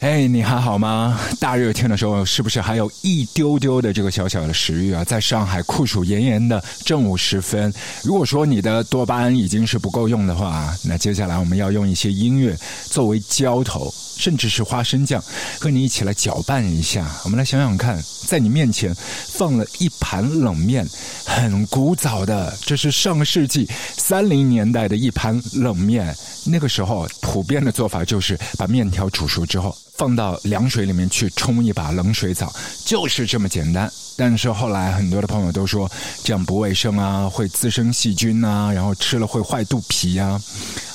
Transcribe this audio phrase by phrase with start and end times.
[0.00, 1.18] 哎，你还好吗？
[1.40, 5.02] 大热天的时候，是不是还有一丢丢的这个小小的食欲啊？
[5.02, 7.72] 在上海酷暑炎炎的正午时分，
[8.04, 12.54] 如果说你的多巴胺已经是不够用的话，那接下来我们要用一些音乐
[12.84, 15.22] 作为浇头，甚至是花生酱，
[15.58, 17.10] 和你一起来搅拌一下。
[17.24, 20.86] 我们来想想看，在你面前放了一盘冷面，
[21.24, 23.66] 很古早的，这是上世纪
[23.96, 26.14] 三零年代的一盘冷面。
[26.48, 29.74] 那个时候普遍的做法就是把面条煮熟之后。
[29.96, 32.52] 放到凉水里面去冲一把冷水澡，
[32.84, 33.90] 就是这么简单。
[34.16, 35.90] 但是后来很多的朋友都说
[36.24, 40.40] 这样不卫生啊，会滋生细菌啊，然后吃了会坏肚皮呀。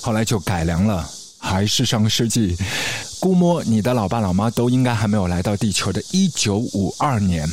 [0.01, 2.57] 后来就改良了，还是上个世纪，
[3.19, 7.47] 估摸你的老爸老妈都应该还没有来到地球的一九五二年，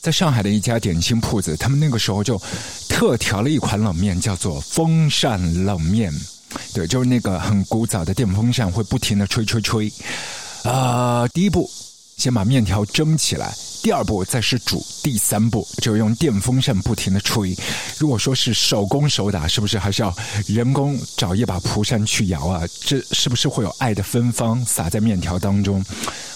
[0.00, 2.40] 在上海的一家点心铺子，他们那个时候就
[2.88, 6.12] 特调了一款冷面，叫做风扇冷面。
[6.72, 9.92] 对，就是那个很古早的电风扇会不停的吹吹吹。
[10.64, 11.70] 啊，第一步，
[12.16, 13.48] 先把面条蒸起来；
[13.82, 17.54] 第二步，再是煮；第三步，就用电风扇不停的吹。
[17.98, 20.14] 如果说是手工手打，是不是还是要
[20.46, 22.62] 人工找一把蒲扇去摇啊？
[22.80, 25.84] 这是不是会有爱的芬芳洒在面条当中？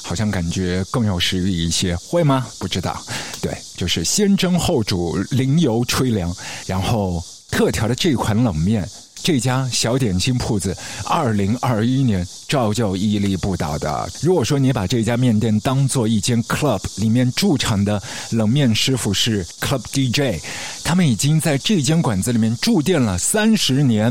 [0.02, 2.46] 好像感觉更有食欲一些，会吗？
[2.58, 3.02] 不知道。
[3.40, 8.86] 对，就是先蒸后煮，淋油吹凉，然后特调的这款冷面。
[9.22, 10.74] 这家小点心铺子，
[11.04, 14.08] 二零二一年照旧屹立不倒的。
[14.22, 20.42] 如果说你把这家面店当做一间 club，里面驻场的冷面师傅是 club DJ，
[20.82, 24.10] 他们已经在这间馆子里面驻店了三十年，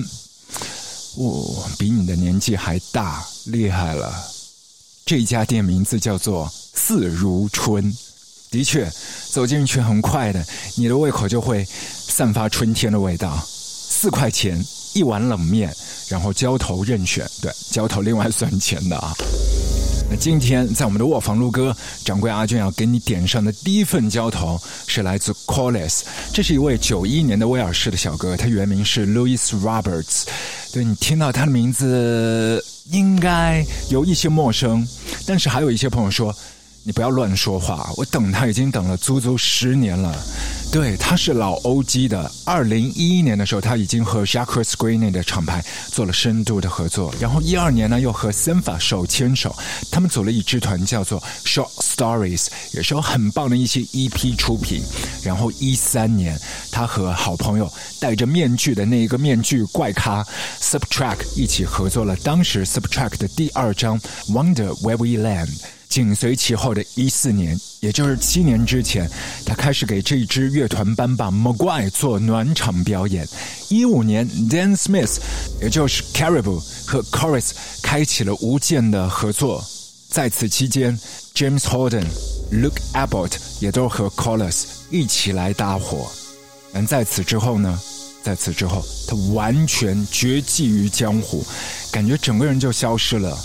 [1.15, 4.13] 哦，比你的年纪还大，厉害了。
[5.03, 7.91] 这家店名字叫做四如春，
[8.51, 8.87] 的确，
[9.31, 13.43] 走进去很快的，你的胃口就会散发春天的味道。
[13.49, 14.63] 四块钱。
[14.97, 15.71] 一碗冷面，
[16.09, 19.13] 然后浇头任选，对，浇头另外算钱的啊。
[20.09, 26.01] 那今天在我们的卧房录歌，掌柜阿俊要给你点上的第一份浇头是来自 Collis，
[26.33, 30.23] 这是一位九一年的威尔士的小哥，他原名是 Louis Roberts。
[30.73, 34.87] 对你听到他的名字应该有一些陌生，
[35.27, 36.35] 但是还有一些朋友说。
[36.87, 40.17] 你不要乱说话，我等他已经等了足足十年了。
[40.71, 42.31] 对，他是老欧基的。
[42.45, 45.61] 二零一一年的时候，他已经和 Jacques Screening 的厂牌
[45.91, 47.13] 做了深度的合作。
[47.19, 49.53] 然后一二年呢，又和 Senfa 手牵手，
[49.91, 54.81] 他们组了一支团叫做 Short Stories，也是有很棒的一些 EP 出品。
[55.21, 56.39] 然后一三年，
[56.71, 60.25] 他和好朋友戴着面具的那一个面具怪咖
[60.61, 63.99] Subtract 一起合作了当时 Subtract 的第二张
[64.29, 65.49] Wonder Where We Land。
[65.89, 69.09] 紧随其后的一四年，也就是七年之前，
[69.45, 73.27] 他开始给这支乐团班把 m a g u i r e 做暖场表演。
[73.69, 75.17] 一五年，Dan Smith，
[75.61, 79.63] 也就是 Caribou 和 Chorus 开启了无间的合作。
[80.09, 80.97] 在此期间
[81.33, 82.05] ，James Holden、
[82.51, 86.07] Luke Abbott 也都和 Chorus 一起来搭伙。
[86.73, 87.79] 但在此之后呢？
[88.23, 91.45] 在此之后，他完全绝迹于江湖，
[91.93, 93.37] 感觉整个人就消失了。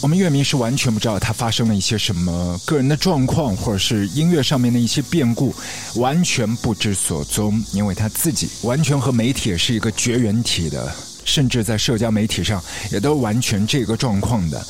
[0.00, 5.52] 我们乐迷是完全不知道他发生了一些什么个人的状况，或者是音乐上面的一些变故，
[5.96, 7.62] 完全不知所踪。
[7.72, 10.94] 因为他自己完全和媒体是一个绝缘体的，
[11.24, 14.64] 甚至在社交媒体上也都完全这个状况的。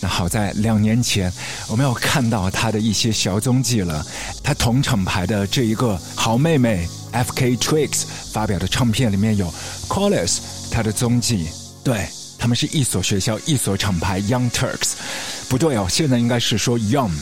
[0.00, 1.30] 那好在两年前，
[1.68, 4.06] 我们有看到他的一些小踪迹了。
[4.42, 7.56] 他同厂牌的这一个好妹妹 F.K.
[7.56, 9.52] Twigs 发表的唱片里面有
[9.88, 10.38] Collis
[10.70, 11.48] 他的踪迹，
[11.82, 12.08] 对。
[12.40, 14.94] 他们是一所学校，一所厂牌，Young Turks，
[15.46, 17.12] 不对哦，现在应该是说 Young，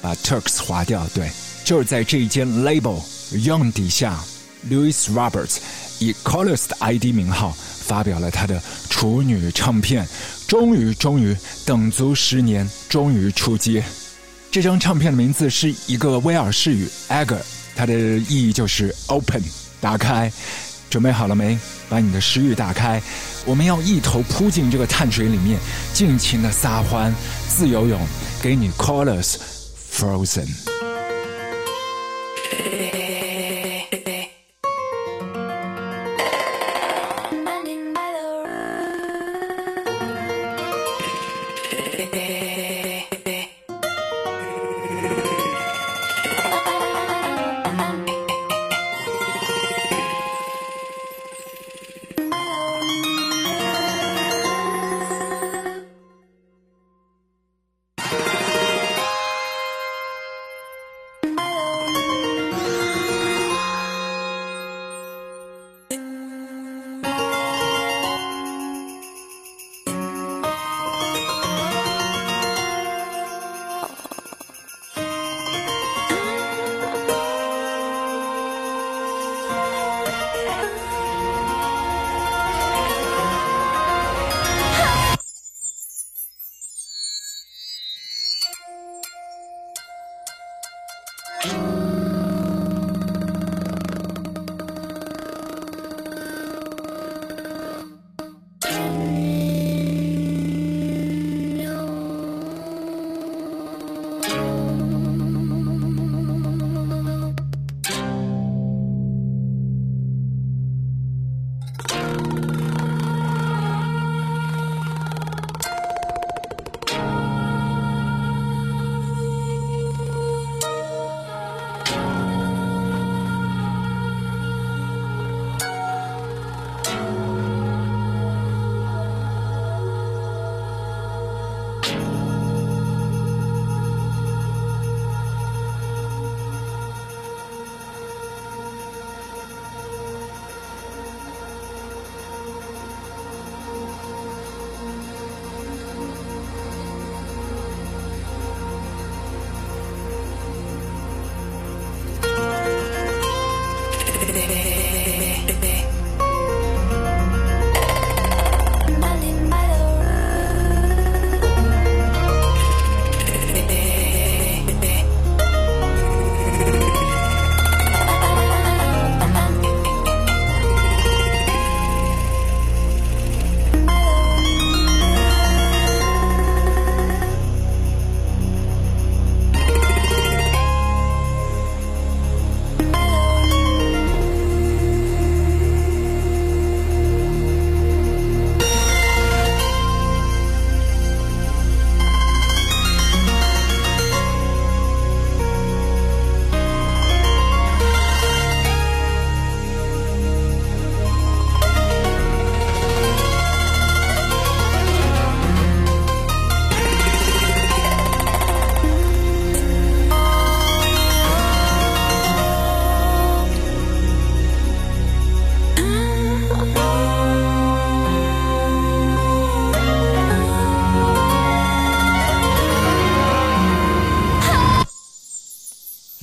[0.00, 1.28] 把 Turks 划掉，对，
[1.64, 3.02] 就是在这一间 Label
[3.32, 4.22] Young 底下
[4.70, 5.56] ，Louis Roberts
[5.98, 10.06] 以 Colors 的 ID 名号发表了他的处女唱片，
[10.46, 13.82] 终于，终于等足十年，终于出街。
[14.52, 17.42] 这张唱片的名字是一个威尔士语 a g e r
[17.74, 19.42] 它的意义就是 Open，
[19.80, 20.32] 打开。
[20.90, 21.58] 准备好了没？
[21.88, 23.00] 把你的食欲打开，
[23.44, 25.58] 我们要一头扑进这个碳水里面，
[25.92, 27.14] 尽情的撒欢、
[27.48, 28.00] 自由泳，
[28.42, 29.36] 给你 Colors
[29.92, 30.48] Frozen。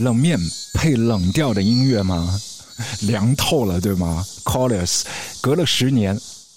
[0.05, 0.39] 冷面
[0.75, 2.39] 配冷调的音乐吗？
[3.01, 5.01] 凉透了，对吗？Colors，
[5.41, 6.15] 隔了十年。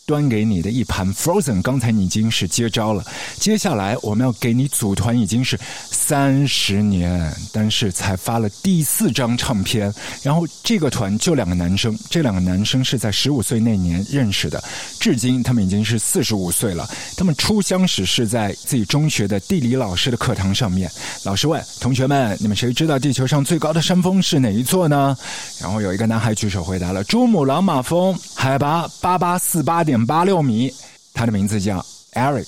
[0.09, 3.05] 端给你的一盘 Frozen，刚才你已经是接招了。
[3.39, 5.61] 接下来我们要给你组团，已经是
[5.91, 9.93] 三十年，但是才发了第四张唱片。
[10.23, 14.65] 然后这个团就两个男生，这两个男生是在十五岁那年认识的，
[14.99, 16.89] 至今他们已经是四十五岁了。
[17.15, 20.91] 他们初相识是在自己中学的地理老师的课堂上面，
[21.23, 25.15] 老师问同学们：“你们谁知道地球上最高的山峰是哪一座呢？”
[25.61, 30.73] 然后有一个男孩举手回答了：“珠穆朗玛峰，海拔八八四八点。”八六米，
[31.15, 32.47] 他的名字叫 Eric，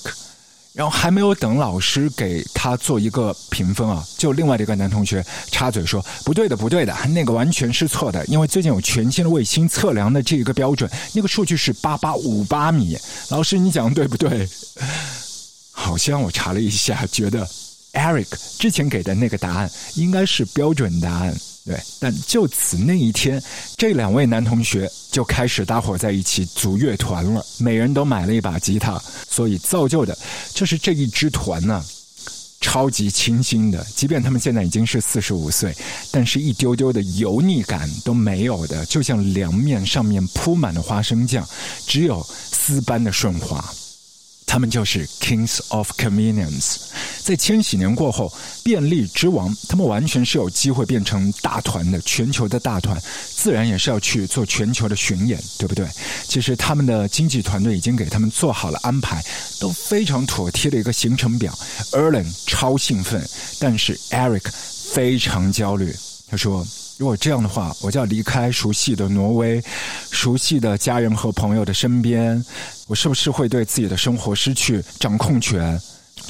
[0.73, 12.97] 然后还没有等老师给他做一个评分啊，就另外的一个男同学插嘴说：“不对的，不对的，那个完全是错的，因为最近有全新的卫星测量的这一个标准，那个数据是八八五八米。”
[13.29, 14.47] 老师，你讲对不对？
[15.71, 17.47] 好像我查了一下，觉得
[17.93, 18.27] Eric
[18.59, 21.35] 之前给的那个答案应该是标准答案。
[21.63, 23.41] 对，但就此那一天，
[23.77, 27.45] 这两位男同学就开始搭伙在一起组乐团了。
[27.59, 28.99] 每人都买了一把吉他，
[29.29, 30.17] 所以造就的
[30.53, 31.85] 就是这一支团呢，
[32.59, 33.85] 超级清新的。
[33.95, 35.71] 即便他们现在已经是四十五岁，
[36.09, 41.47] 但是一丢丢的油腻感都没有的，就像凉面上面铺满了花生酱，
[41.85, 43.63] 只有丝般的顺滑。
[44.51, 46.75] 他们就是 Kings of Convenience，
[47.23, 48.29] 在千禧年过后，
[48.65, 53.01] 便利之王，他们完全是有机会变成大团的，全球的大团，
[53.33, 55.87] 自然也是要去做全球的巡演，对不对？
[56.27, 59.23] 其实他们的经纪团队已经给他们做好了安排，
[59.57, 61.57] 都非常妥帖的一个行程表。
[61.93, 63.25] Erlen 超兴奋，
[63.57, 64.51] 但是 Eric
[64.93, 65.95] 非常焦虑，
[66.29, 66.67] 他说。
[66.97, 69.59] 如果这样的话，我就要离开熟悉的挪威，
[70.11, 72.45] 熟悉的家人和朋友的身边，
[72.91, 75.81] 我是不是会对自己的生活失去掌控权？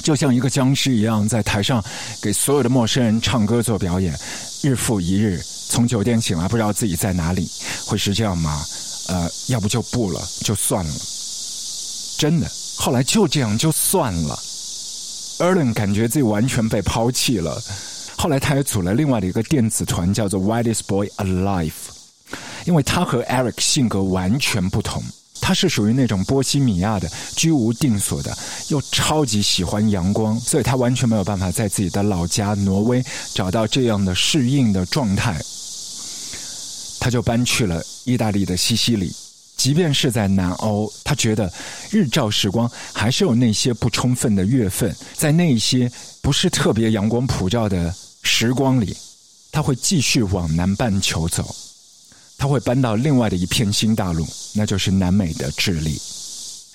[0.04, 1.82] 就像一个僵尸一样，在台上
[2.22, 4.16] 给所有的陌生人唱歌做表演，
[4.62, 7.50] 日复一日，从酒店醒来不知道自己在哪里，
[7.84, 8.64] 会是这样吗？
[9.08, 10.94] 呃，要不就不了，就算了。
[12.16, 14.38] 真的，后来就这样就算了。
[15.40, 17.60] Erlen 感觉自己完全被抛弃了。
[18.16, 21.72] 后来，他也组了另外的一个电子团，叫做 Whitest Boy Alive。
[22.66, 25.02] 因为他和 Eric 性格完全不同，
[25.42, 28.34] 他是属于那种波西米亚的居无定所的，
[28.68, 35.38] 又超级喜欢阳光，所以他完全没有办法在自己的老家挪威找到这样的适应的状态。
[37.00, 39.12] 他就搬去了意大利的西西里。
[39.56, 41.52] 即便是在南欧，他觉得
[41.90, 47.94] 日照时光还是有那些不充分的月份，在那些不是特别阳光普照的。
[48.24, 48.96] 时光里，
[49.50, 51.52] 他会继续往南半球走，
[52.38, 56.00] 他会搬到另外的一片新大陆，那就是南美的智利。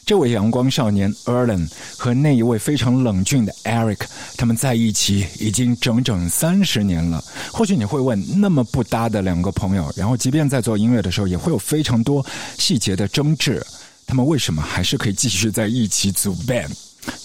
[0.06, 4.00] 这位阳光少年 e r l a n 和那一位非常冷峻的 Eric，
[4.38, 7.22] 他们在一起已经整整三十年了。
[7.52, 12.26] 或许你会问，那么不搭的两个朋友，然后即便在做音乐的时候，也会有非常多
[12.58, 13.62] 细节的争执，
[14.06, 16.72] 他们为什么还是可以继续在一起组 band？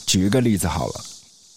[0.04, 1.04] 举一个例子好了，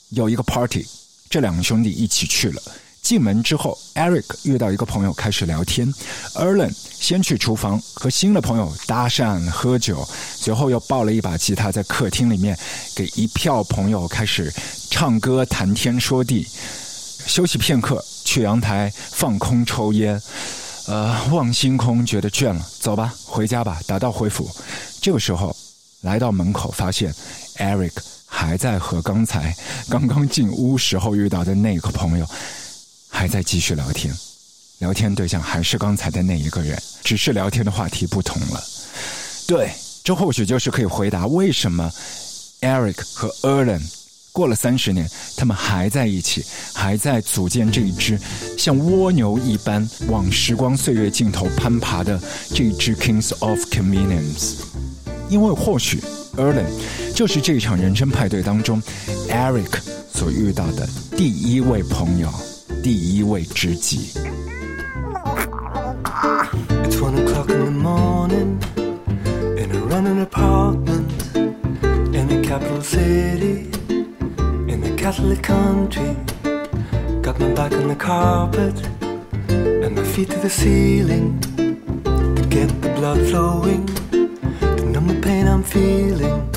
[0.10, 0.86] 有一个 party。
[1.28, 2.62] 这两个兄弟一起去了。
[3.06, 5.94] 进门之后，Eric 遇到一个朋友开始聊天。
[6.34, 10.04] Erlen 先去厨房和新的朋友搭讪喝酒，
[10.36, 12.58] 随后又抱了一把吉他在客厅里面
[12.96, 14.52] 给一票朋友开始
[14.90, 16.48] 唱歌、谈天说地。
[17.28, 20.20] 休息片刻，去阳台放空抽烟，
[20.88, 24.50] 呃，望星空，觉得倦了，走吧，回家吧，打道回府。
[25.00, 25.56] 这个时候
[26.02, 27.14] 来到门口，发现
[27.58, 27.92] Eric。
[28.28, 29.56] 还在和刚才
[29.88, 32.28] 刚刚进屋时候遇到的那个朋友，
[33.16, 34.14] 还在继续聊天，
[34.80, 38.62] 聊天对象还是刚才的那一个人，只是聊天的话题不同了。
[39.48, 39.72] 对，
[40.04, 41.90] 这或许就是可以回答为什么
[42.60, 43.82] Eric 和 Erlen
[44.34, 46.44] 过了三十年，他们还在一起，
[46.74, 48.20] 还在组建这一支
[48.58, 52.22] 像蜗牛一般往时光岁月尽头攀爬的
[52.54, 54.56] 这一支 Kings of Convenience，
[55.30, 56.04] 因为或许。
[56.36, 56.68] Erlen
[57.14, 58.84] 就是这场人生派对当中
[59.30, 59.80] ，Eric
[60.14, 62.30] 所遇到的第一位朋友，
[62.85, 64.19] 第一位知己。
[66.85, 68.59] It's one o'clock in the morning
[69.57, 71.11] in a running apartment
[72.15, 73.71] in the capital city
[74.69, 76.17] in the Catholic country.
[77.23, 78.75] Got my back on the carpet
[79.49, 81.41] and my feet to the ceiling
[82.05, 83.89] to get the blood flowing
[85.11, 86.54] the pain I'm feeling.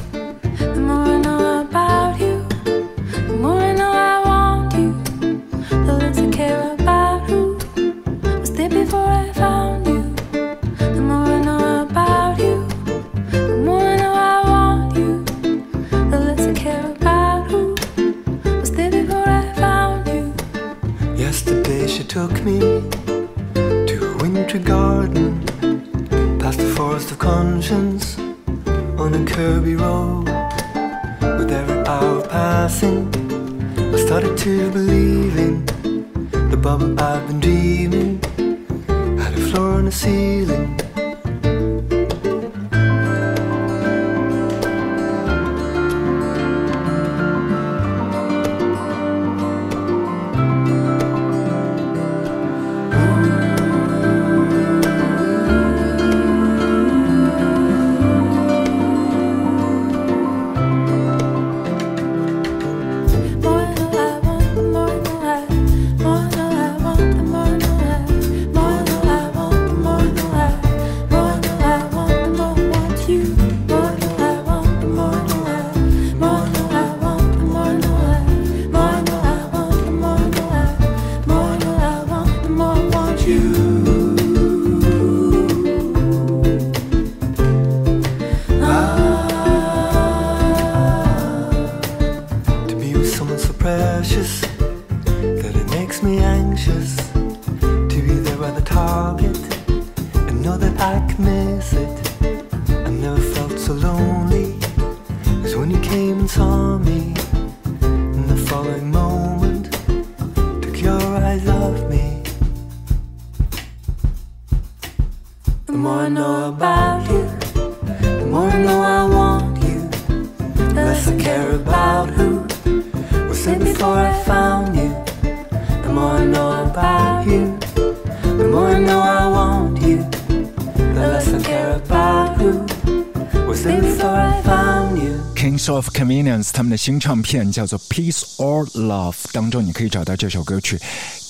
[136.79, 140.79] 新唱片叫做《Peace or Love》，当中你可以找到这首歌曲《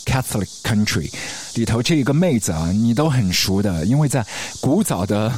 [0.05, 1.11] Catholic Country》
[1.55, 4.25] 里头这一个妹子啊，你都很熟的，因为在
[4.61, 5.33] 古早的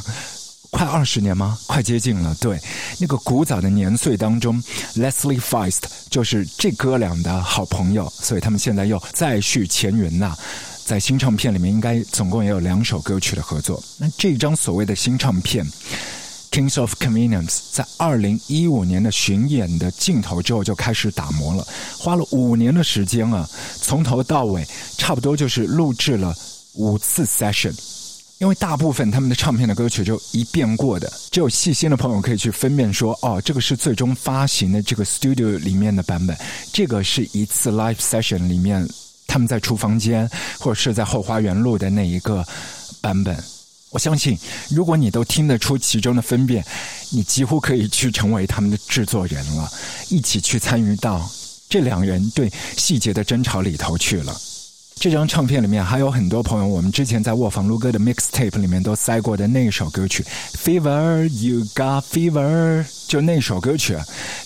[0.70, 1.56] 快二十年吗？
[1.68, 2.36] 快接近了。
[2.40, 2.58] 对，
[2.98, 4.60] 那个古早的年岁当中
[4.96, 10.36] ，Leslie Feist 就是这哥俩的好朋友，所以他们现在又再续前缘呐。
[10.84, 13.80] 在新唱片里面，应该总共也有两首歌曲的合作。
[13.96, 15.64] 那这张所谓的新唱片。
[16.50, 21.66] Kings of Convenience 在二零一五年的巡演的镜头之后就开始打磨了，
[21.96, 23.48] 花了五年的时间啊，
[23.80, 24.66] 从头到尾
[24.98, 26.34] 差不多就是录制了
[26.74, 27.74] 五次 session。
[28.38, 36.34] 因为大部分他们的唱片的歌曲就一遍过的，只有细心的朋友可以去分辨说，哦，这个是最终发行的这个 studio 里面的版本，
[36.72, 38.88] 这个是一次 live session 里面
[39.26, 40.26] 他们在厨房间
[40.58, 42.42] 或者是在后花园录的那一个
[43.02, 43.36] 版本。
[43.90, 44.38] 我相信，
[44.70, 46.64] 如果你都听得出其中的分辨，
[47.10, 49.68] 你几乎可以去成为他们的制作人了，
[50.08, 51.28] 一起去参与到
[51.68, 54.40] 这两人对细节的争吵里头去了。
[54.94, 60.22] 这张唱片里面还有很多朋友，我们之前在卧房录歌的 mixtape 里面都塞过的那首歌曲
[60.62, 63.96] 《Fever You Got Fever》，就那首歌曲，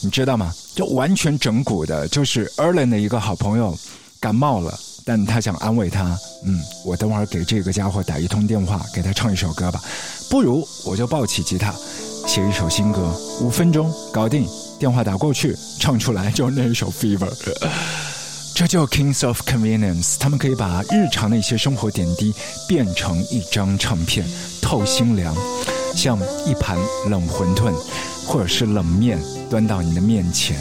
[0.00, 0.54] 你知道吗？
[0.74, 3.76] 就完全整蛊的，就是 Erlen 的一个好朋友
[4.20, 4.78] 感冒了。
[5.04, 9.80] 但他想安慰他，嗯，我等会儿给这个家伙打一通电话，给他唱一首歌吧。
[10.30, 11.74] 不如我就抱起吉他，
[12.26, 14.46] 写一首新歌，五分钟搞定。
[14.76, 17.30] 电话打过去，唱出来就那一首《Fever》。
[18.54, 22.34] 这就 Kings of Convenience，他们可以把日常的一些生活点滴
[22.68, 24.26] 变成一张唱片，
[24.60, 25.34] 透心凉，
[25.94, 26.76] 像一盘
[27.08, 27.72] 冷馄饨
[28.26, 29.18] 或者是冷面
[29.48, 30.56] 端到你的面前，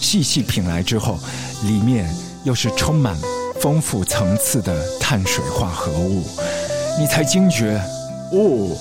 [0.00, 1.18] 细细品来之后，
[1.62, 2.12] 里面
[2.44, 3.16] 又是充满。
[3.64, 6.22] 丰富层次的碳水化合物，
[7.00, 7.80] 你才惊觉，
[8.30, 8.76] 哦，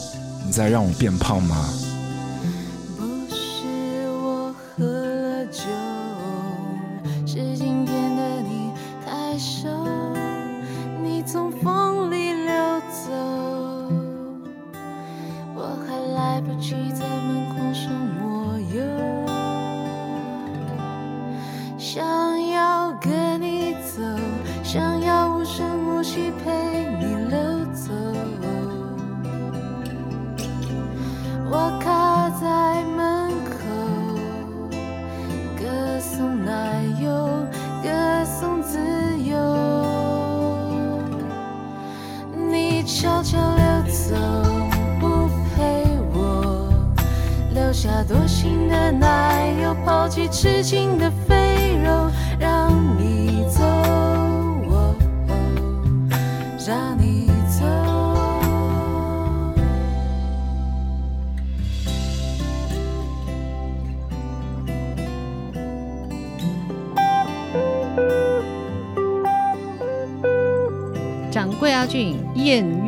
[0.46, 1.70] 你在让我变胖吗？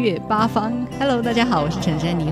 [0.06, 0.72] 月八方。
[1.00, 2.32] Hello，大家好，我是陈珊妮。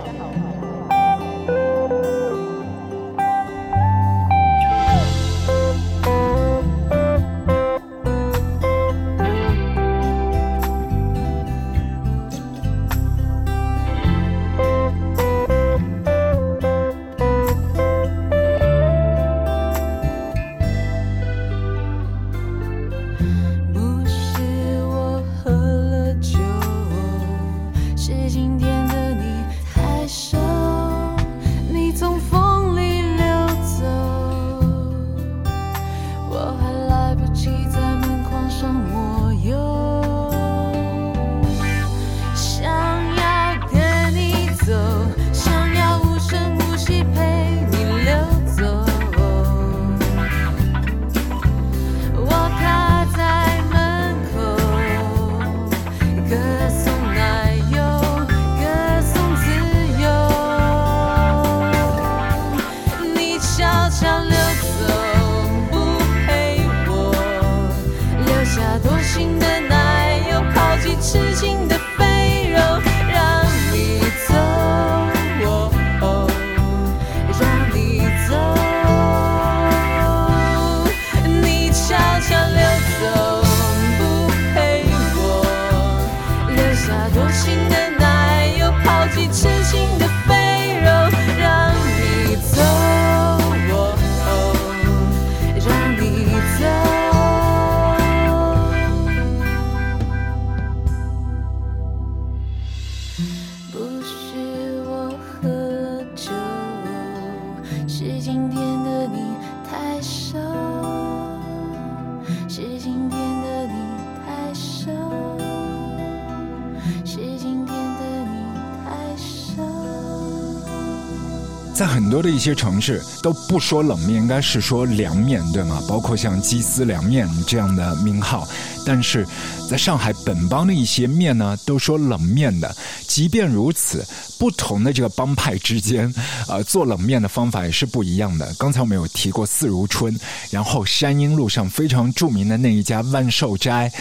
[121.83, 125.83] 在很多的一些城市都不说冷面，应该是说凉面，对吗？
[125.85, 128.47] 包括像鸡丝凉面这样的名号。
[128.85, 129.27] 但是，
[129.69, 132.73] 在上海本帮的一些面呢，都说冷面的。
[133.05, 134.01] 即便如此，
[134.39, 136.13] 不同的这个帮派之间，
[136.47, 138.55] 呃，做冷面的方法也是不一样的。
[138.57, 140.17] 刚才我们有提过四如春，
[140.51, 143.91] 然后山阴路上非常著名的那一家万寿斋。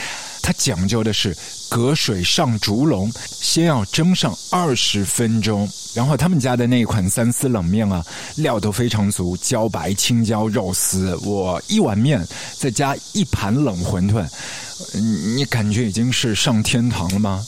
[0.43, 1.35] 它讲究的是
[1.71, 8.05] 隔水上竹笼，先要蒸上二十分钟，然后他们家的那款三丝冷面啊，
[8.37, 12.27] 料都非常足，茭白、青椒、肉丝，我一碗面
[12.59, 14.27] 再加一盘冷馄饨，
[15.37, 17.47] 你感觉已经是上天堂了吗？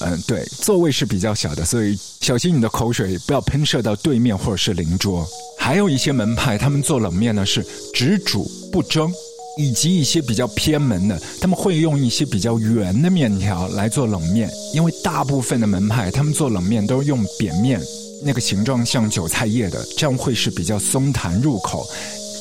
[0.00, 5.26] 嗯，对，座位是比较小的，所以小心你的口水不要喷射到对面或者是邻桌。
[5.58, 9.12] 还有一些门派，他们做冷面呢是只煮不蒸。
[9.60, 17.78] 以及一些比较偏门的，他们会用一些比较圆的面条来做冷面，因为大部分的门派他们做冷面都是用扁面，
[18.22, 21.86] 那个形状像韭菜叶的，这样会是比较松弹入口。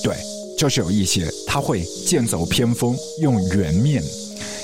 [0.02, 0.16] 对，
[0.58, 4.02] 就是有一些他会剑走偏锋，用圆面，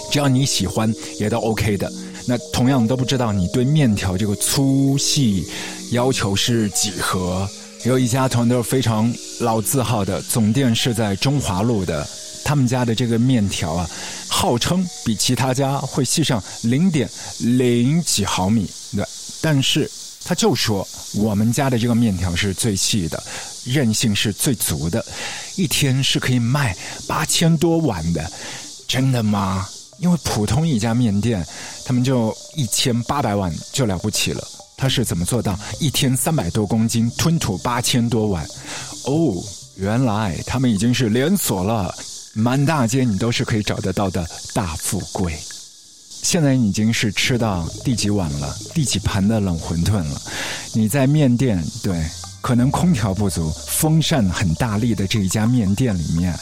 [0.10, 1.91] 只要你喜欢也都 OK 的。
[2.28, 5.46] 那同样都不知道你对面条这个粗细
[5.91, 7.48] 要求是几何？
[7.84, 12.08] 有一家团队非常老字号的总店是在中华路的。
[12.45, 13.89] 他们家的这个面条啊，
[14.27, 19.03] 号称比其他家会细上零点零几毫米，对，
[19.41, 19.89] 但是
[20.23, 23.21] 他就说我们家的这个面条是最细的，
[23.65, 25.03] 韧性是最足的，
[25.55, 26.77] 一天是可以卖
[27.08, 28.31] 八千多碗的，
[28.88, 29.67] 真的吗？
[29.97, 31.43] 因为普通一家面店，
[31.84, 38.45] 他们就一千八百碗就了不起了，他是怎么做到一天三百多公斤吞吐八千多碗？
[39.05, 39.41] 哦，
[39.77, 41.95] 原来他们已经是连锁了。
[42.38, 45.34] 满大街你都是可以找得到的大富贵。
[46.21, 50.21] 现在已经是吃到第几碗了，第几盘的冷馄饨了。
[50.74, 52.06] 你在面店，对，
[52.41, 56.38] 可能空调不足，风扇很大力的这一家面店里面，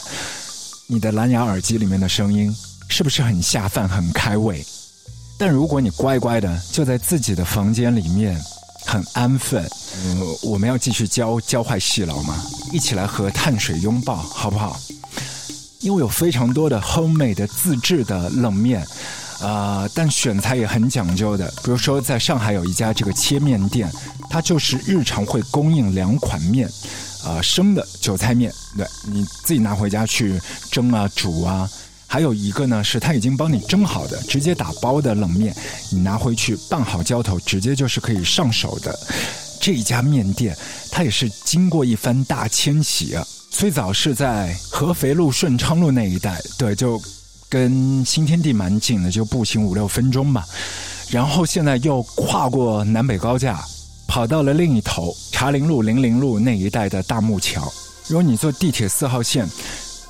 [0.88, 2.52] 你的蓝牙耳机里面的声音
[2.88, 4.66] 是不是很下饭、很开胃？
[5.38, 8.36] 但如果你乖乖的就在自己的房间里面，
[8.84, 9.64] 很安分，
[10.42, 12.44] 我们要继续教教坏细佬吗？
[12.72, 14.80] 一起来和碳水拥抱，好不好？
[15.84, 18.82] 因为有非常多的 homemade 的自制的冷面，
[19.40, 21.46] 啊，但选材也很讲究的。
[21.62, 23.92] 比如说，在上海有一家这个切面店，
[24.30, 26.66] 它就是日常会供应两款面，
[27.22, 31.68] 啊，生的韭菜面，对你自己拿回家去蒸啊、煮啊；
[32.06, 35.54] 还有一个呢，是它已经帮你蒸好的，直接打包的冷面，
[35.90, 38.98] 你拿回去拌好浇头，直接就是可以上手的。
[39.60, 40.56] 这一家面店，
[40.90, 43.22] 它也是经过一番大迁徙啊。
[43.54, 47.00] 最早是在合肥路、顺昌路那一带，对，就
[47.48, 50.44] 跟新天地蛮近的，就步行五六分钟吧。
[51.08, 53.64] 然后现在又跨过南北高架，
[54.08, 57.72] 跑到了另一头茶陵路、零陵路那一带的大木桥。
[58.08, 59.48] 如果你坐地铁四号线，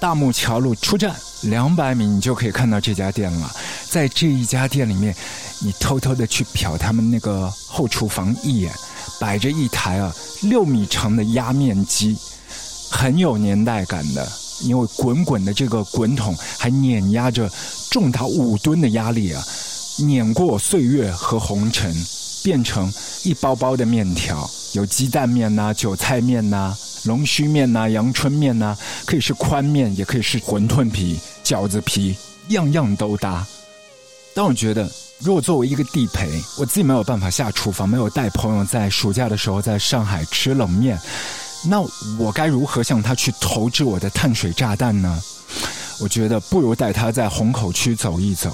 [0.01, 3.55] 大木桥路出站两百米，你就可以看到这家店了。
[3.91, 5.15] 在这一家店里面，
[5.61, 8.73] 你偷偷的去瞟他们那个后厨房一眼，
[9.21, 12.17] 摆着一台啊六米长的压面机，
[12.97, 14.31] 很有年代感的，
[14.63, 17.51] 因为滚滚的这个滚筒还碾压着
[17.91, 19.43] 重达五吨的压力啊。
[19.99, 21.93] 碾过岁月和红尘，
[22.45, 22.93] 变成
[23.25, 32.17] 一包包的面条，有鸡蛋面呐、韭菜面呐、龙须面呐、阳春面呐，可以是宽面，也可以是馄饨皮、饺子皮，
[32.49, 33.45] 样样都搭。
[34.35, 36.29] 但我觉得，如果作为一个地陪，
[36.59, 40.99] 我自己没有办法下厨房，没有带朋友在暑假的时候在上海吃冷面，
[41.67, 41.81] 那
[42.19, 45.23] 我该如何向他去投掷我的碳水炸弹呢？
[46.01, 48.53] 我觉得不如带他在虹口区走一走，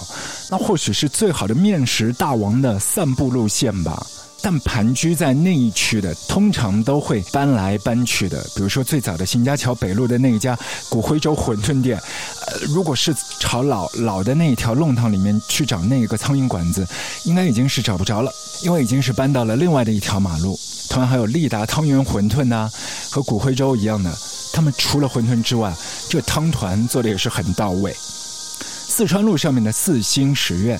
[0.50, 4.06] 那或许是最好的面食大王的散步路线吧。
[4.42, 8.42] 但盘踞在那一区的，通常都会搬来搬去的。
[8.54, 11.98] 比如说最早的新家桥北路的那一家骨灰粥馄饨店，
[12.46, 16.86] 呃，如果是朝老老的那一条弄堂里面去找那个苍蝇馆子，
[17.24, 20.58] 应该已经是找不着了，因为已经是搬到了另外的一条马路。
[20.90, 22.68] 同样还有利达汤圆馄饨呐，
[23.10, 24.12] 和骨灰粥一样的。
[24.52, 25.72] 他们除了馄饨之外，
[26.08, 27.94] 这汤团做的也是很到位。
[27.96, 30.78] 四川路上面的四星食苑，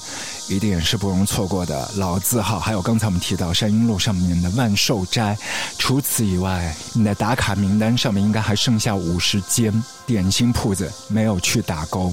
[0.48, 2.58] 一定也是不容错过的老字号。
[2.58, 5.38] 还有刚才我们提到山阴路上面的万寿斋。
[5.78, 9.72] 除此以外，你的打卡名单上面应该还剩下五十间
[10.04, 12.12] 点心铺子没有去打勾。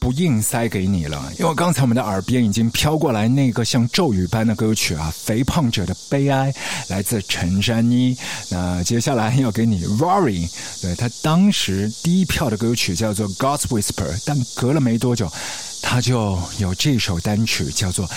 [0.00, 6.52] 不硬塞给你了，因为刚才我们的耳边已经飘过来那个像咒语般的歌曲啊，《肥胖者的悲哀》
[6.88, 8.16] 来自陈珊妮。
[8.48, 10.48] 那接下来要给你 Rory，
[10.80, 15.30] 对他当时第一票的歌曲叫做《God's Whisper》，但隔了没多久，
[15.82, 18.06] 他就有这首单曲叫做《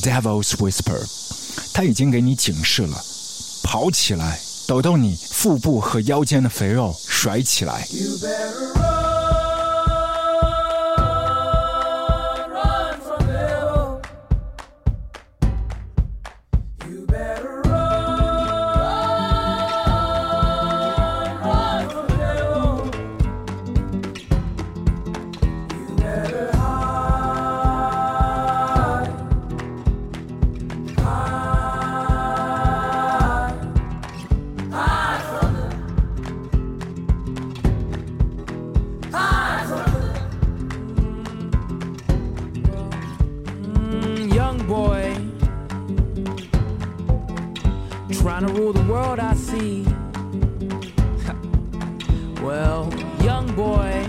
[0.00, 1.00] Devil's Whisper》，
[1.72, 3.04] 他已经给你警示了，
[3.62, 7.86] 跑起来，抖动你腹部和腰间的肥肉，甩起来。
[48.38, 49.82] Trying to rule the world, I see.
[52.42, 54.04] well, young boy,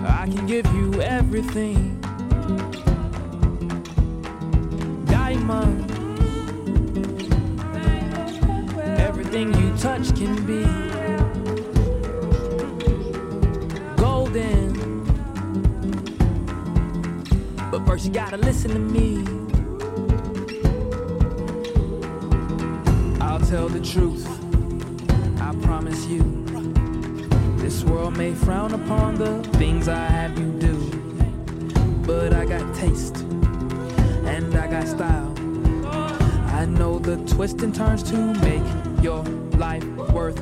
[0.00, 2.00] I can give you everything.
[5.04, 5.90] Diamond.
[8.98, 10.64] Everything you touch can be
[13.98, 15.04] golden.
[17.70, 19.45] But first, you gotta listen to me.
[23.48, 24.26] tell the truth,
[25.40, 26.22] I promise you.
[27.58, 30.76] This world may frown upon the things I have you do,
[32.04, 33.18] but I got taste
[34.26, 35.32] and I got style.
[36.56, 38.64] I know the twists and turns to make
[39.00, 39.22] your
[39.58, 40.40] life worth.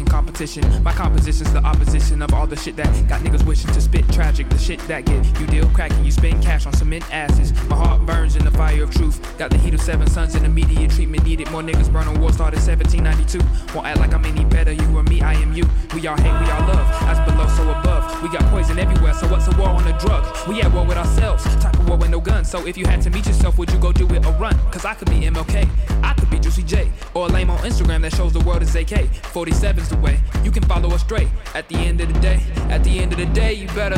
[0.00, 0.82] Talking competition.
[0.82, 4.48] My composition's the opposition of all the shit that got niggas wishing to spit tragic.
[4.48, 7.52] The shit that get you deal cracking, you spend cash on cement asses.
[7.68, 9.20] My heart burns in the fire of truth.
[9.38, 11.50] Got the heat of seven suns and immediate treatment needed.
[11.50, 13.74] More niggas burn on war started 1792.
[13.74, 14.72] Won't act like I'm any better.
[14.72, 15.64] You or me, I am you.
[15.94, 16.86] We all hate, we all love.
[17.02, 18.22] As below, so above.
[18.22, 20.24] We got poison everywhere, so what's a war on a drug?
[20.48, 21.44] We at war with ourselves.
[21.56, 22.50] Type of war with no guns.
[22.50, 24.58] So if you had to meet yourself, would you go do it or run?
[24.70, 25.68] Cause I could be MLK.
[26.02, 26.90] I be Juicy J.
[27.14, 29.10] Or a lame on Instagram that shows the world is AK.
[29.32, 30.20] 47's the way.
[30.42, 31.28] You can follow us straight.
[31.54, 33.96] At the end of the day, at the end of the day, you better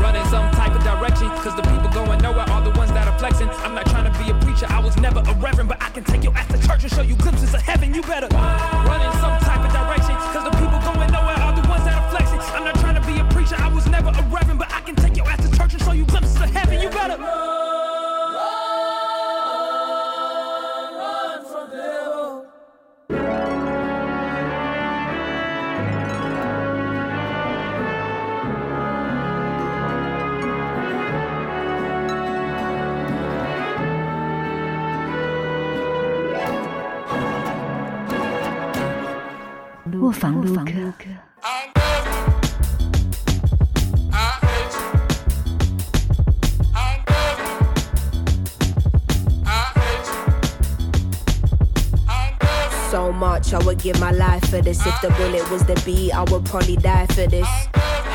[0.00, 1.28] run in some type of direction.
[1.42, 3.48] Cause the people going nowhere are the ones that are flexing.
[3.64, 6.04] I'm not trying to be a preacher, I was never a reverend, but I can
[6.04, 7.94] take your ass to church and show you glimpses of heaven.
[7.94, 10.14] You better run in some type of direction.
[10.32, 10.55] Cause the
[40.15, 40.71] 卧房录歌”。
[52.91, 53.53] so much.
[53.53, 54.85] I would give my life for this.
[54.85, 57.47] If the bullet was the beat, I would probably die for this.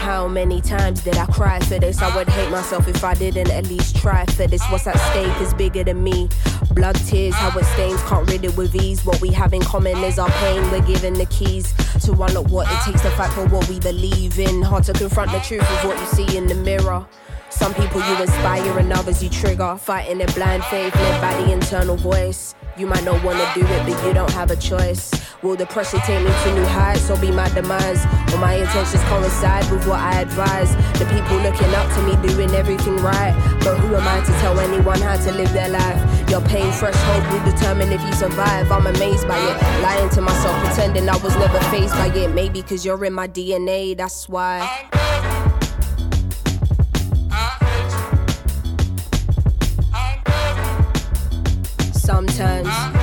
[0.06, 2.02] How many times did I cry for this?
[2.02, 4.62] I would hate myself if I didn't at least try for this.
[4.70, 6.28] What's at stake is bigger than me.
[6.72, 9.04] Blood, tears, how it stains, can't rid it with ease.
[9.04, 10.62] What we have in common is our pain.
[10.70, 11.72] We're given the keys
[12.15, 14.61] to unlock what it takes to fight for what we believe in.
[14.61, 17.05] Hard to confront the truth of what you see in the mirror.
[17.49, 19.77] Some people you inspire and others you trigger.
[19.77, 22.55] Fighting in blind faith, led by the internal voice.
[22.77, 25.11] You might not wanna do it, but you don't have a choice.
[25.43, 28.05] Will the pressure take me to new heights or be my demise?
[28.31, 30.73] Will my intentions coincide with what I advise?
[30.97, 33.33] The people looking up to me doing everything right.
[33.59, 36.20] But who am I to tell anyone how to live their life?
[36.31, 38.71] Your pain threshold will determine if you survive.
[38.71, 39.81] I'm amazed by it.
[39.83, 42.33] Lying to myself, pretending I was never faced by it.
[42.33, 44.61] Maybe cause you're in my DNA, that's why.
[51.91, 53.00] Sometimes,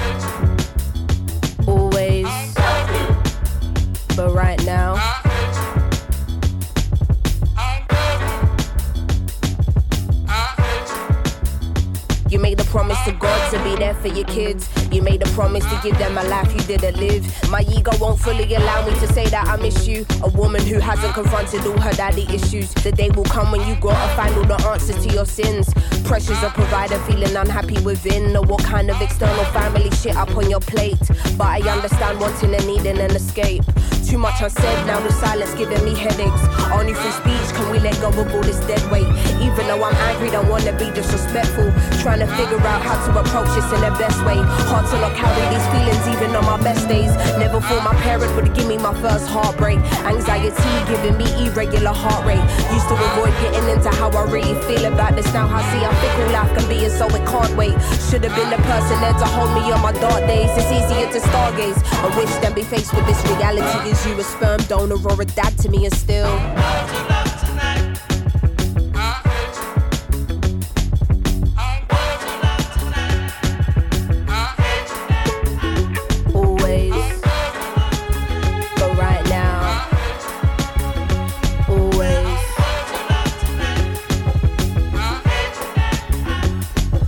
[14.17, 14.69] your kids.
[14.93, 17.25] You made a promise to give them a life you didn't live.
[17.51, 20.07] My ego won't fully allow me to say that I miss you.
[20.23, 22.73] A woman who hasn't confronted all her daddy issues.
[22.75, 25.73] The day will come when you gotta find all the answers to your sins.
[26.05, 28.33] Pressures of provider, feeling unhappy within.
[28.33, 30.99] Know what kind of external family shit up on your plate.
[31.37, 33.65] But I understand wanting and needing an escape.
[34.09, 36.41] Too much unsaid, now the silence giving me headaches.
[36.73, 39.05] Only through speech can we let go of all this dead weight.
[39.37, 41.69] Even though I'm angry, don't wanna be disrespectful.
[42.01, 44.41] Trying to figure out how to approach this in the best way.
[44.73, 47.13] Hard to not carry these feelings even on my best days.
[47.37, 49.77] Never thought my parents would give me my first heartbreak.
[50.09, 52.41] Anxiety giving me irregular heart rate.
[52.73, 55.29] Used to avoid getting into how I really feel about this.
[55.37, 57.77] Now I see how fickle life can be, and so it can't wait.
[58.09, 60.49] Should have been the person there to hold me on my dark days.
[60.57, 61.77] It's easier to stargaze.
[62.01, 63.98] I wish than be faced with this reality.
[63.99, 66.27] Is you a sperm donor or a dad to me, and still.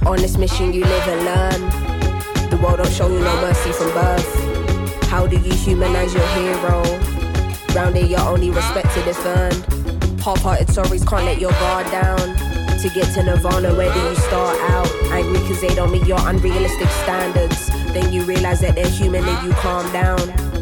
[0.06, 2.50] On this mission, you live and learn.
[2.50, 4.69] The world don't show you no mercy from birth.
[5.10, 6.82] How do you humanize your hero?
[7.74, 10.20] Round here, you're only respected if earned.
[10.22, 12.36] Half-hearted stories can't let your guard down.
[12.78, 14.88] To get to Nirvana, where do you start out?
[15.10, 17.66] Angry cause they don't meet your unrealistic standards.
[17.92, 20.49] Then you realize that they're human and you calm down.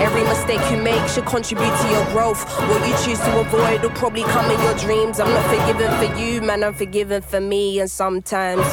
[0.00, 2.42] Every mistake you make should contribute to your growth.
[2.68, 5.20] What you choose to avoid will probably come in your dreams.
[5.20, 8.64] I'm not forgiven for you, man, I'm forgiven for me, and sometimes.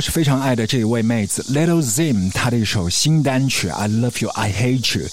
[0.00, 5.06] 是非常爱的这一位妹子 Little Zim，她的一首新单曲《I Love You I Hate You》，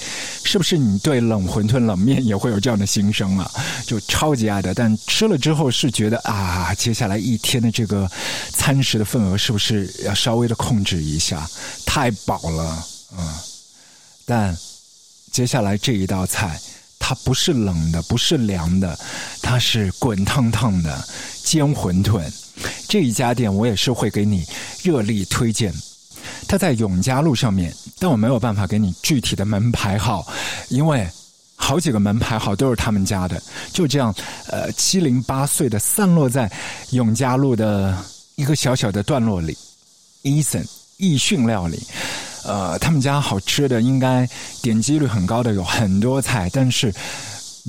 [0.43, 3.51] 是不是你对冷馄饨、冷面也会有这样的心声啊？
[3.85, 8.09] 就超级爱的，但吃了之后是觉得啊，接下来一天的这个
[8.51, 11.49] 餐食的份额是不是要稍微的控制一下？
[11.85, 13.33] 太饱了，嗯。
[14.25, 14.57] 但
[15.31, 16.59] 接下来这一道菜，
[16.99, 18.97] 它不是冷的，不是凉的，
[19.41, 21.07] 它是滚烫烫的
[21.43, 22.21] 煎馄饨。
[22.87, 24.45] 这一家店我也是会给你
[24.83, 25.73] 热力推荐，
[26.47, 30.25] 它在永嘉路上面，但我没有办法给你具体的门牌号，
[30.69, 31.07] 因为
[31.55, 33.41] 好几个门牌号都是他们家的，
[33.73, 34.13] 就这样，
[34.47, 36.51] 呃，七零八碎的散落在
[36.91, 37.97] 永嘉路的
[38.35, 39.57] 一个小小的段落里。
[40.23, 40.65] Eason
[40.97, 41.81] 易讯料理，
[42.43, 44.27] 呃，他们家好吃的应该
[44.61, 46.93] 点击率很高的有很多菜，但是。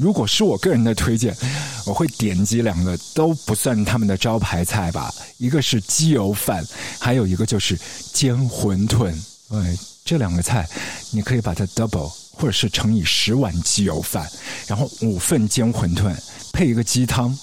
[0.01, 1.37] 如果是我个人的推荐，
[1.85, 5.13] 我会点击两个都不算他们的招牌菜吧。
[5.39, 6.65] 一个是鸡油饭，
[7.01, 7.77] 还有一个就是
[8.13, 9.13] 煎馄饨。
[9.51, 10.69] 哎，这两个菜
[11.11, 14.29] 你可以把它 double，或者是乘以十碗鸡油饭，
[14.69, 16.15] 然后五份煎馄饨
[16.53, 17.37] 配一个鸡汤，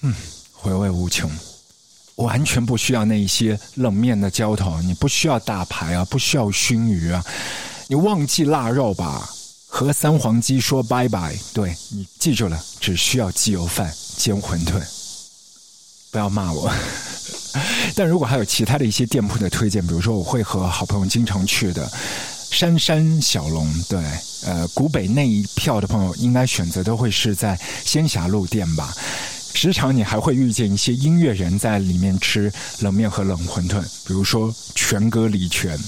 [0.00, 0.14] 嗯，
[0.52, 1.30] 回味无穷。
[2.16, 7.24] 完全不需要那一些冷面的浇头，你不需要大排啊，不需要熏鱼啊，
[7.86, 9.28] 你忘记腊肉吧。
[9.72, 14.82] 和三黄鸡说拜拜，对你记住了，只需要鸡油饭煎馄饨，
[16.10, 16.70] 不要骂我。
[17.94, 21.90] 但如果还有其他的一些店铺的推荐，比如说我会和好朋友经常去的
[22.50, 24.02] 山山小龙，对，
[24.44, 28.94] 呃，古北那一票的朋友应该选择都会是在仙霞路店吧。
[29.54, 35.78] 时常你还会遇见一些音乐人在里面吃冷面和冷馄饨，比如说全哥李全。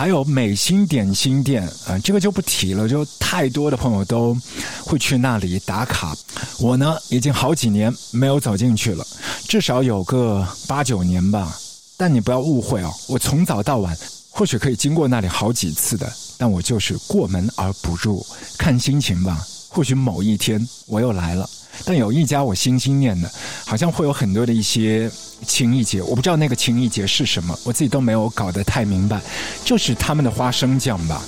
[0.00, 4.34] 还有美心点心店，啊，这个就不提了，就太多的朋友都
[4.82, 6.16] 会去那里打卡。
[6.58, 9.06] 我呢，已经好几年没有走进去了，
[9.46, 11.54] 至少有个八九年吧。
[11.98, 13.94] 但你不要误会哦，我从早到晚
[14.30, 18.24] 或许可以经过那里好几次的，但我就是过门而不入，
[18.56, 19.46] 看心情吧。
[19.68, 21.46] 或许某一天我又来了。
[21.84, 23.30] 但有一家我心心念的，
[23.64, 25.10] 好像会有很多的一些
[25.46, 29.20] 情谊节，我不知道那个情谊节是什么，我自己都没有搞得太明白，
[29.64, 31.22] 就是他们的花生酱吧。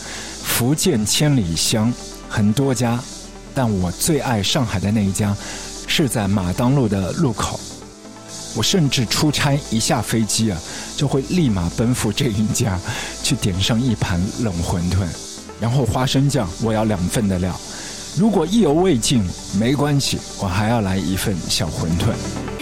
[0.45, 1.93] 福建千里香
[2.29, 3.03] 很多家，
[3.55, 5.35] 但我最爱上海的那一家，
[5.87, 7.59] 是在马当路的路口。
[8.55, 10.61] 我甚至出差一下飞机啊，
[10.95, 12.79] 就会立马奔赴这一家，
[13.23, 15.07] 去点上一盘冷馄饨，
[15.59, 17.59] 然后花生酱我要两份的料。
[18.15, 19.25] 如果意犹未尽，
[19.59, 22.62] 没关系，我还要来一份小馄饨。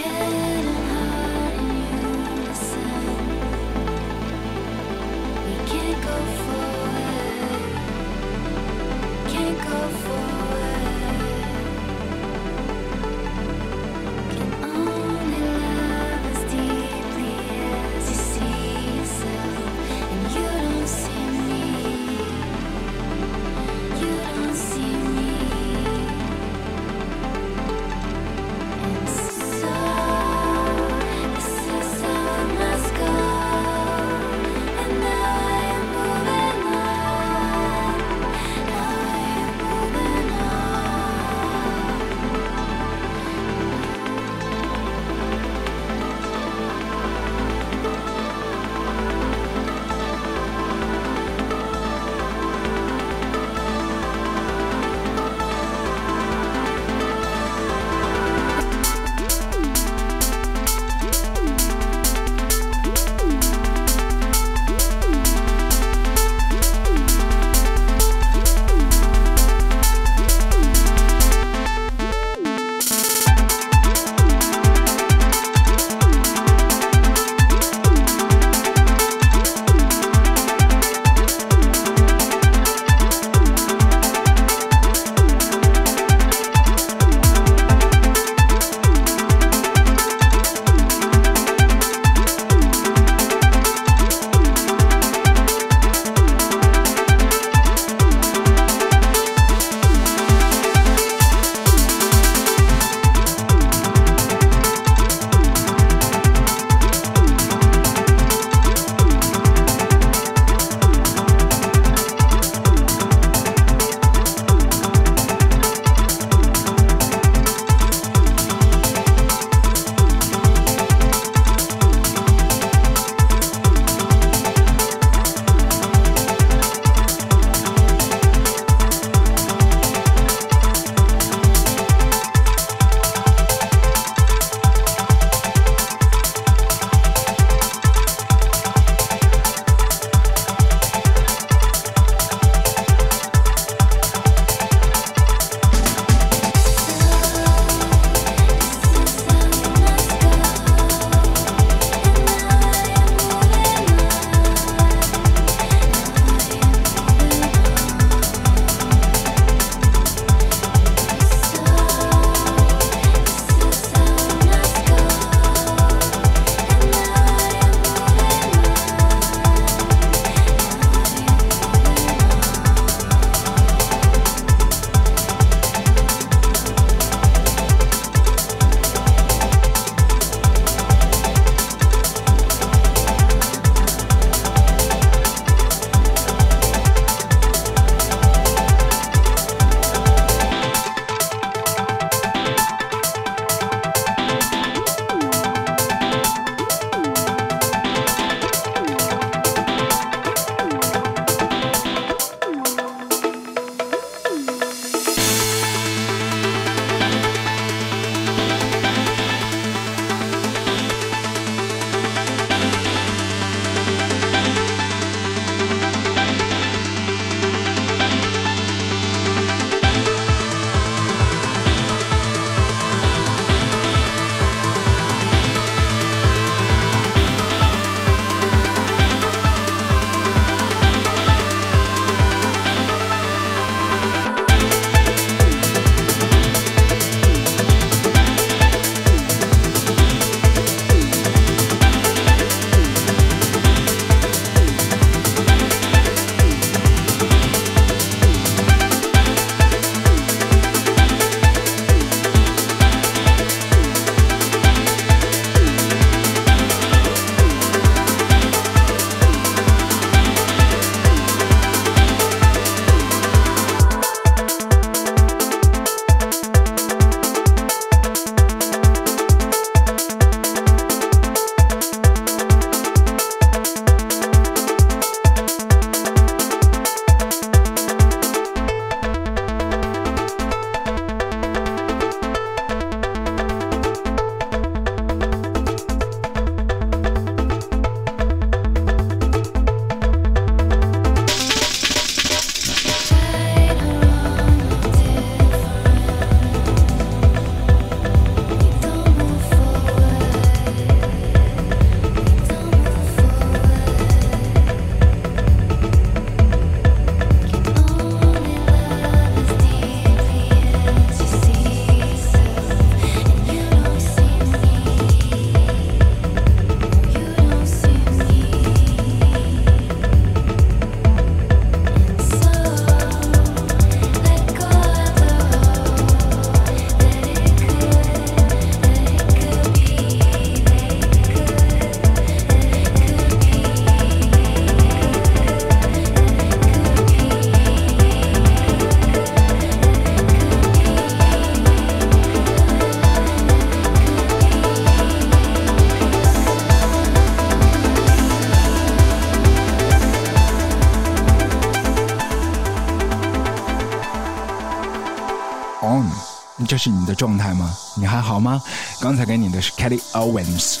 [356.83, 357.77] 是你的状态吗？
[357.95, 358.59] 你还好吗？
[358.99, 360.77] 刚才给你的是 Kelly Owens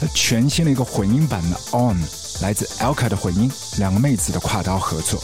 [0.00, 2.00] 的全新的一个混音版的 On，
[2.40, 5.22] 来自 Elka 的混音，两个妹子的跨刀合作。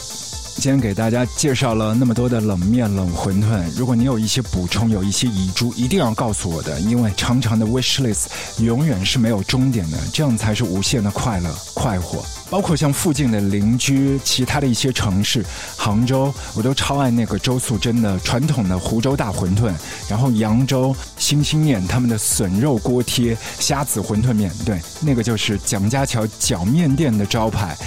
[0.57, 8.25] 今天给大家介绍了那么多的冷面、冷馄饨，如果你有一些补充、有一些遗珠，一定要告诉我的，因为长长的 wish list
[8.61, 12.23] 永远是没有终点的，这样才是无限的快乐、快活。
[12.49, 15.45] 包括像附近的邻居、其他的一些城市，
[15.77, 19.71] 杭州，我都超爱那个周素珍的传统的湖州大馄饨，
[20.09, 27.77] 然后扬州新兴面他们的笋肉锅贴、虾子馄饨面，对，那个就是蒋家桥饺面店的招牌。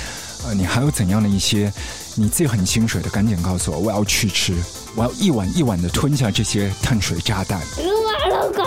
[0.44, 1.72] 呃，你还有怎样的一些
[2.16, 3.08] 你自己很心水的？
[3.10, 4.54] 赶紧告诉我，我要去吃，
[4.96, 7.60] 我要一碗一碗的吞下这些碳水炸弹。
[7.78, 8.62] 我了狗，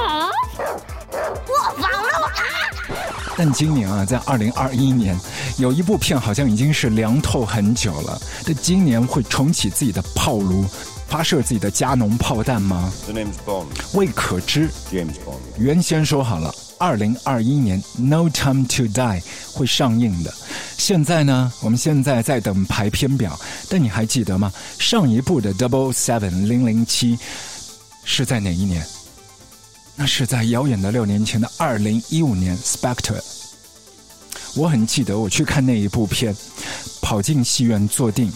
[3.38, 5.20] 但今年啊，在二零二一年，
[5.58, 8.22] 有一部片好像已经是凉透很久了。
[8.46, 10.66] 但今年会重启自己的炮炉，
[11.08, 13.66] 发射自己的加农炮弹吗？The name's Bond.
[13.94, 14.70] 未可知。
[14.92, 15.40] James Bond.
[15.58, 19.22] 原先说好了，二零二一年《No Time to Die》
[19.52, 20.34] 会上映的。
[20.78, 23.38] 现在呢，我们现在在等排片表。
[23.70, 24.52] 但你还记得吗？
[24.80, 27.18] 上一部的《Double Seven 零零七》
[28.06, 28.86] 是在哪一年？
[29.98, 33.20] 那是在遥远的六年前的二零一五年，《Spectre》。
[34.54, 36.36] 我很记得我去看那一部片，
[37.02, 38.32] 跑进戏院坐定，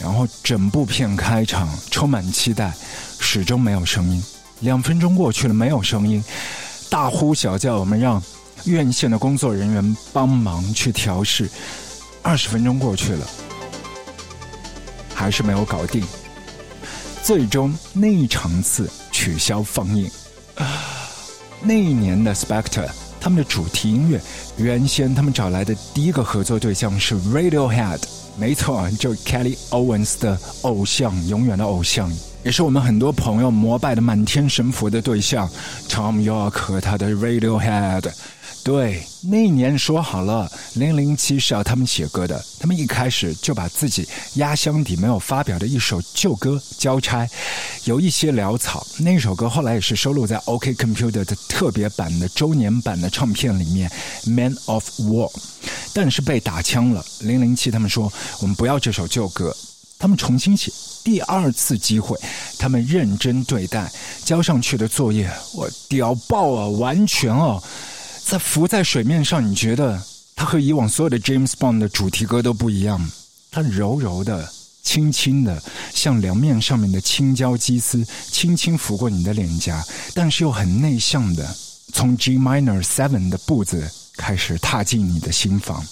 [0.00, 2.72] 然后整部片开场充满期待，
[3.18, 4.22] 始终没有声音。
[4.60, 6.22] 两分钟过去了，没有声音，
[6.88, 8.22] 大呼小叫，我们让
[8.64, 11.48] 院线的工作人员帮忙去调试。
[12.22, 13.26] 二十分钟过去了，
[15.14, 16.02] 还是没有搞定。
[17.22, 20.10] 最终那一场次取消放映。
[21.62, 22.88] 那一年的 Spectre，
[23.20, 24.20] 他们的主题音乐，
[24.56, 28.00] 原先他们找来的第一个合作对象是 Radiohead，
[28.38, 32.10] 没错，就 Kelly Owens 的偶像，永远的偶像，
[32.42, 35.48] 也是我们很多朋友膜拜的满天神佛的对象
[35.88, 38.10] ，Tom York 和他的 Radiohead。
[38.62, 42.44] 对，那一年说好了，零零七是要他们写歌的。
[42.58, 47.26] 他们一开始就把自己压箱底没有发表的一首旧歌交差，
[47.84, 48.86] 有一些潦草。
[48.98, 53.90] 那首歌后来也是收录在 OK Computer 的特别版的周年版的唱片里面，
[54.30, 55.30] 《Man of War》，
[55.94, 57.02] 但是被打枪了。
[57.20, 59.56] 零零七他们说，我们不要这首旧歌，
[59.98, 60.70] 他们重新写。
[61.02, 62.14] 第二次机会，
[62.58, 63.90] 他们认真对待，
[64.22, 67.60] 交上去的作业，我屌爆啊，完全哦。
[68.30, 70.00] 在浮在水面上，你觉得
[70.36, 73.10] 它和以往所有的 James Bond 的主题歌都不一样？
[73.50, 74.48] 它柔柔的、
[74.84, 75.60] 轻轻的，
[75.92, 81.52] 像凉面上面的青椒鸡丝，轻轻拂过你的脸颊，但是又很内向的，
[81.92, 85.84] 从 G minor seven 的步子开始踏进你的心房，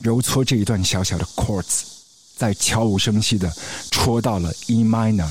[0.00, 1.80] 揉搓这一段小小的 chords，
[2.36, 3.50] 再悄无声息的
[3.90, 5.30] 戳到了 E minor。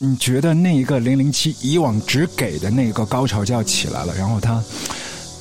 [0.00, 4.62] 你觉得那一个零零七以往只给的那个高潮就要起来了，然后他。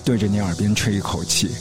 [0.04, 1.52] 对着你耳边吹一口气，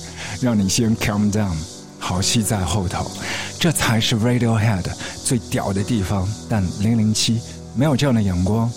[0.40, 1.54] 让你先 calm down，
[1.98, 3.10] 好戏在后头，
[3.58, 4.84] 这才是 Radiohead
[5.24, 6.28] 最屌的地方。
[6.48, 7.40] 但零零七
[7.74, 8.70] 没有这样的眼光，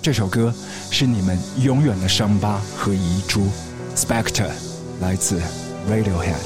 [0.00, 0.54] 这首歌
[0.90, 3.46] 是你们永远的伤疤和遗珠。
[3.96, 4.50] Spectre
[5.00, 5.40] 来自
[5.90, 6.36] Radiohead。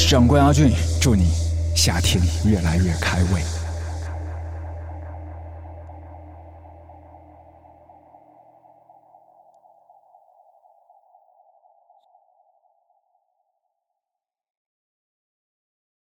[0.00, 1.32] 是长官阿俊，祝你
[1.74, 3.57] 夏天越来越开胃。